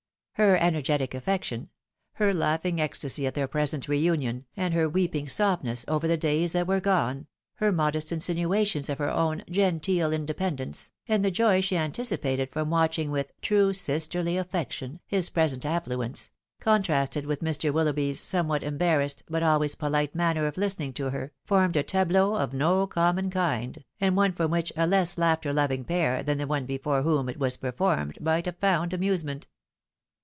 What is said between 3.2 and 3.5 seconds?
at their